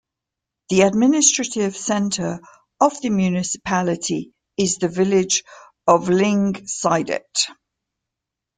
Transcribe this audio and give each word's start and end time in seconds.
The 0.69 0.81
administrative 0.81 1.77
centre 1.77 2.39
of 2.79 2.99
the 3.01 3.11
municipality 3.11 4.31
is 4.57 4.77
the 4.77 4.87
village 4.87 5.43
of 5.85 6.05
Lyngseidet. 6.07 7.51